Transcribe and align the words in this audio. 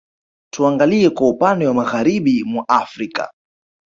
Tuangalie 0.53 1.09
kwa 1.09 1.29
upande 1.29 1.67
wa 1.67 1.73
Magharibi 1.73 2.43
mwa 2.43 2.65
Afrika 2.69 3.31